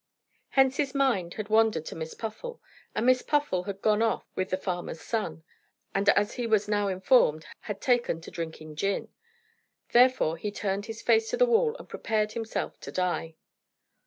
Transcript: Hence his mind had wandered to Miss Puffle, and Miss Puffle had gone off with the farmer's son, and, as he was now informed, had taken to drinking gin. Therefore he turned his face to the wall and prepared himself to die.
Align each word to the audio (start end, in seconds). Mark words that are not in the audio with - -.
Hence 0.49 0.77
his 0.77 0.95
mind 0.95 1.35
had 1.35 1.49
wandered 1.49 1.85
to 1.85 1.95
Miss 1.95 2.15
Puffle, 2.15 2.59
and 2.95 3.05
Miss 3.05 3.21
Puffle 3.21 3.65
had 3.65 3.83
gone 3.83 4.01
off 4.01 4.25
with 4.33 4.49
the 4.49 4.57
farmer's 4.57 4.99
son, 4.99 5.43
and, 5.93 6.09
as 6.09 6.33
he 6.33 6.47
was 6.47 6.67
now 6.67 6.87
informed, 6.87 7.45
had 7.59 7.79
taken 7.79 8.19
to 8.21 8.31
drinking 8.31 8.77
gin. 8.77 9.09
Therefore 9.91 10.37
he 10.37 10.49
turned 10.51 10.87
his 10.87 11.03
face 11.03 11.29
to 11.29 11.37
the 11.37 11.45
wall 11.45 11.75
and 11.77 11.87
prepared 11.87 12.31
himself 12.31 12.79
to 12.79 12.91
die. 12.91 13.35